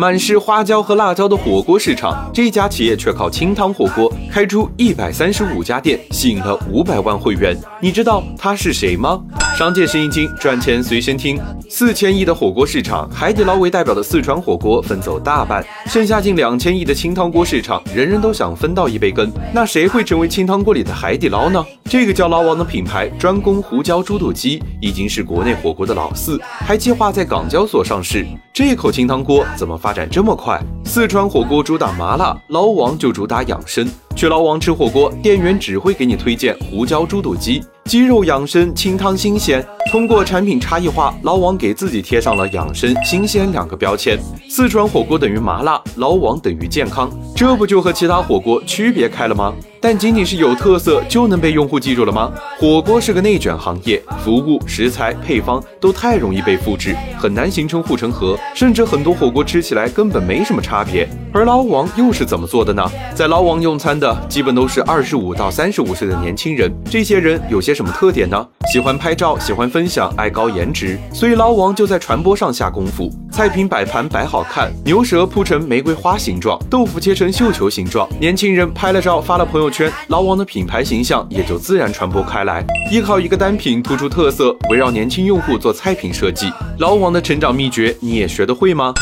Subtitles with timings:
[0.00, 7.56] 满是花椒和辣椒的火锅市场，这家企业却靠清汤火锅开出一百三十五家店，吸引了五百万会员。
[7.80, 9.20] 你知道他是谁吗？
[9.58, 11.36] 商界生意经，赚钱随身听。
[11.68, 19.28] 四千亿的火锅市场，海底捞为代表的四川火锅分走大半，剩下近两千亿的清汤锅市场，人人都想分到一杯羹。
[19.52, 21.66] 那谁会成为清汤锅里的海底捞呢？
[21.86, 28.24] 这个叫捞王的品牌，专攻胡椒猪肚鸡，已经是国内火锅的老四，还计划在港交所上市。
[28.54, 30.62] 这口清汤锅怎么发展这么快？
[30.84, 33.84] 四川火锅主打麻辣，捞王就主打养生。
[34.18, 37.62] 去捞王吃火锅，店员只会给你推荐胡椒猪肚鸡。
[37.84, 39.64] 鸡肉养生，清汤新鲜。
[39.92, 44.18] 通过产品差异化，捞王给自己贴上了养生、新鲜两个标签。
[44.50, 49.54] 四川火锅等于麻辣，捞王等于健康，这不就和其他火锅区别开了吗？
[49.80, 52.30] 但仅仅是有特色就能被用户记住了吗？
[52.58, 61.08] 火锅是个内卷行业，服务、食材、配方都太容易被复制，很难形成护城河，甚至很多火锅吃起来根本没什么差别。
[61.32, 62.84] 而捞王又是怎么做的呢？
[63.14, 68.46] 在捞王用餐的基本都是二十五到三十五岁的年轻人，这些人有些什么特点呢？
[68.72, 73.10] 喜欢拍照，喜欢分享，爱高颜值，所以捞王就在传播上下功夫。
[73.30, 82.64] 菜品摆盘摆好看，牛舌铺成玫瑰花形状，豆腐切成绣球形状，年轻人拍了照发了朋友圈，捞王的品牌形象也就自然传播开来。
[82.90, 88.92] 依靠一个单品突出特色，围绕年轻用户做菜品设计，捞王的成长秘诀你也学得会吗？